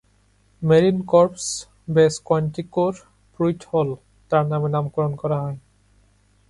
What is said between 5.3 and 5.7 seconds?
হয়।